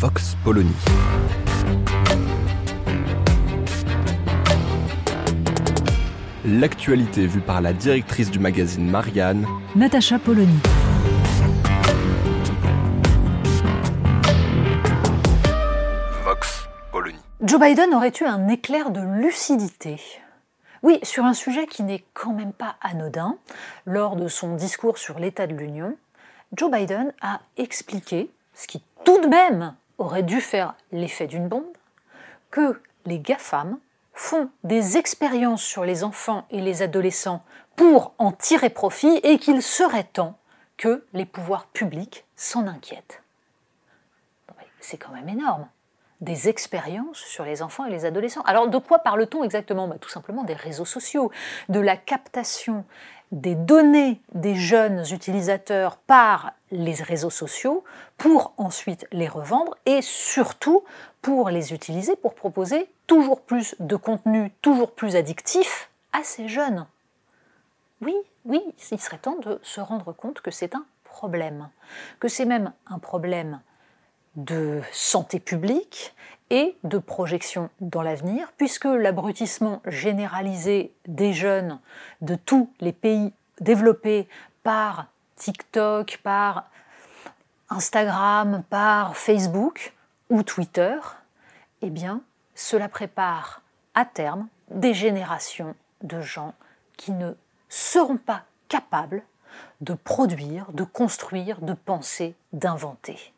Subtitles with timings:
[0.00, 0.70] Vox Polony.
[6.44, 10.60] L'actualité vue par la directrice du magazine Marianne, Natacha Polony.
[16.22, 17.18] Vox Polony.
[17.40, 20.00] Joe Biden aurait eu un éclair de lucidité.
[20.84, 23.36] Oui, sur un sujet qui n'est quand même pas anodin,
[23.84, 25.96] lors de son discours sur l'état de l'Union,
[26.52, 31.76] Joe Biden a expliqué, ce qui tout de même aurait dû faire l'effet d'une bombe,
[32.50, 33.78] que les GAFAM
[34.14, 37.44] font des expériences sur les enfants et les adolescents
[37.76, 40.38] pour en tirer profit et qu'il serait temps
[40.76, 43.22] que les pouvoirs publics s'en inquiètent.
[44.80, 45.68] C'est quand même énorme.
[46.20, 48.42] Des expériences sur les enfants et les adolescents.
[48.42, 49.86] Alors de quoi parle-t-on exactement?
[49.86, 51.30] Bah, Tout simplement des réseaux sociaux,
[51.68, 52.84] de la captation
[53.32, 57.84] des données des jeunes utilisateurs par les réseaux sociaux
[58.16, 60.84] pour ensuite les revendre et surtout
[61.22, 66.86] pour les utiliser pour proposer toujours plus de contenu toujours plus addictif à ces jeunes.
[68.00, 68.62] Oui, oui,
[68.92, 71.68] il serait temps de se rendre compte que c'est un problème,
[72.20, 73.60] que c'est même un problème
[74.38, 76.14] de santé publique
[76.50, 81.80] et de projection dans l'avenir, puisque l'abrutissement généralisé des jeunes
[82.22, 84.28] de tous les pays développés
[84.62, 86.70] par TikTok, par
[87.68, 89.92] Instagram, par Facebook
[90.30, 90.96] ou Twitter,
[91.82, 92.22] eh bien,
[92.54, 93.62] cela prépare
[93.94, 96.54] à terme des générations de gens
[96.96, 97.32] qui ne
[97.68, 99.22] seront pas capables
[99.80, 103.32] de produire, de construire, de penser, d'inventer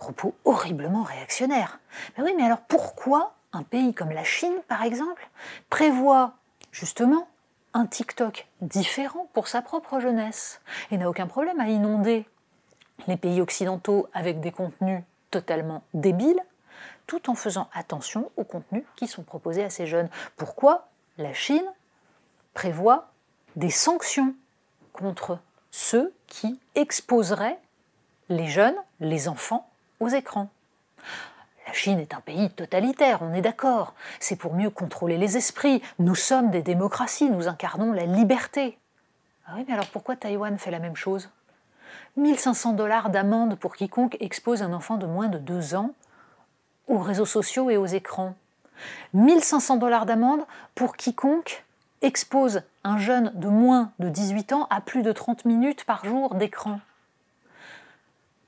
[0.00, 1.78] propos horriblement réactionnaires.
[2.16, 5.28] Mais oui, mais alors pourquoi un pays comme la Chine, par exemple,
[5.68, 6.32] prévoit
[6.72, 7.28] justement
[7.74, 10.60] un TikTok différent pour sa propre jeunesse
[10.90, 12.26] et n'a aucun problème à inonder
[13.06, 16.42] les pays occidentaux avec des contenus totalement débiles,
[17.06, 20.08] tout en faisant attention aux contenus qui sont proposés à ces jeunes?
[20.36, 21.66] Pourquoi la Chine
[22.54, 23.12] prévoit
[23.56, 24.34] des sanctions
[24.92, 25.38] contre
[25.70, 27.58] ceux qui exposeraient
[28.28, 29.69] les jeunes, les enfants,
[30.00, 30.48] aux écrans.
[31.66, 33.94] La Chine est un pays totalitaire, on est d'accord.
[34.18, 35.82] C'est pour mieux contrôler les esprits.
[36.00, 38.76] Nous sommes des démocraties, nous incarnons la liberté.
[39.46, 41.30] Ah oui, mais alors pourquoi Taïwan fait la même chose?
[42.16, 45.92] 1500 dollars d'amende pour quiconque expose un enfant de moins de 2 ans
[46.88, 48.34] aux réseaux sociaux et aux écrans.
[49.14, 50.44] 1500 dollars d'amende
[50.74, 51.64] pour quiconque
[52.02, 56.34] expose un jeune de moins de 18 ans à plus de 30 minutes par jour
[56.34, 56.80] d'écran.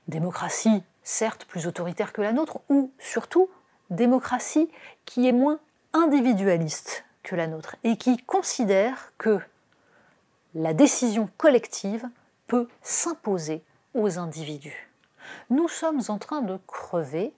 [0.09, 3.49] Démocratie, certes plus autoritaire que la nôtre, ou surtout
[3.91, 4.71] démocratie
[5.05, 5.61] qui est moins
[5.93, 9.39] individualiste que la nôtre et qui considère que
[10.55, 12.05] la décision collective
[12.47, 13.63] peut s'imposer
[13.95, 14.91] aux individus.
[15.51, 17.33] Nous sommes en train de crever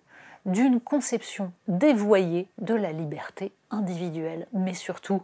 [0.47, 5.22] d'une conception dévoyée de la liberté individuelle, mais surtout,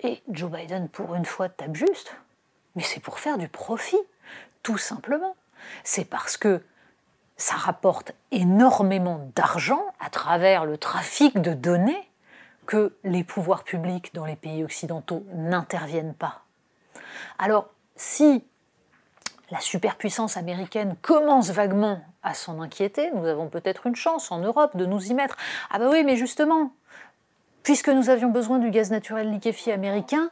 [0.00, 2.14] et Joe Biden pour une fois tape juste,
[2.74, 3.98] mais c'est pour faire du profit,
[4.62, 5.36] tout simplement.
[5.84, 6.62] C'est parce que
[7.38, 12.10] ça rapporte énormément d'argent à travers le trafic de données
[12.66, 16.42] que les pouvoirs publics dans les pays occidentaux n'interviennent pas.
[17.38, 18.44] Alors, si
[19.50, 24.76] la superpuissance américaine commence vaguement à s'en inquiéter, nous avons peut-être une chance en Europe
[24.76, 25.36] de nous y mettre.
[25.70, 26.72] Ah bah oui, mais justement,
[27.62, 30.30] puisque nous avions besoin du gaz naturel liquéfié américain,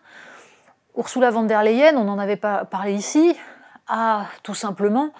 [0.96, 3.36] Ursula von der Leyen, on en avait pas parlé ici,
[3.86, 5.12] a tout simplement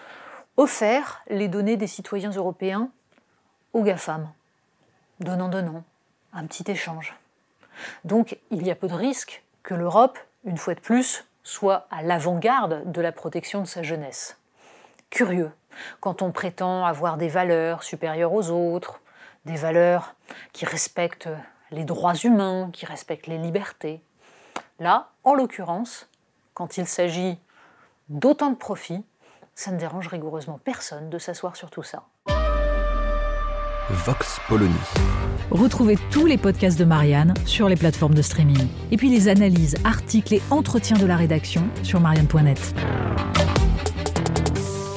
[0.57, 2.91] offert les données des citoyens européens
[3.73, 4.31] aux GAFAM,
[5.21, 5.85] donnant-donnant,
[6.33, 7.15] un petit échange.
[8.05, 12.03] Donc il y a peu de risque que l'Europe, une fois de plus, soit à
[12.03, 14.39] l'avant-garde de la protection de sa jeunesse.
[15.11, 15.53] Curieux,
[16.01, 19.01] quand on prétend avoir des valeurs supérieures aux autres,
[19.45, 20.15] des valeurs
[20.53, 21.29] qui respectent
[21.71, 24.03] les droits humains, qui respectent les libertés.
[24.79, 26.09] Là, en l'occurrence,
[26.55, 27.39] quand il s'agit
[28.09, 29.05] d'autant de profits,
[29.57, 32.05] ça ne dérange rigoureusement personne de s'asseoir sur tout ça.
[33.89, 34.75] Vox Polony.
[35.51, 38.69] Retrouvez tous les podcasts de Marianne sur les plateformes de streaming.
[38.91, 42.75] Et puis les analyses, articles et entretiens de la rédaction sur marianne.net.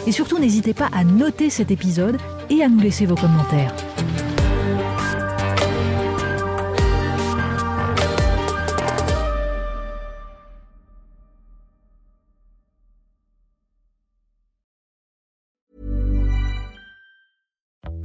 [0.06, 2.18] Et surtout, n'hésitez pas à noter cet épisode
[2.50, 3.74] et à nous laisser vos commentaires.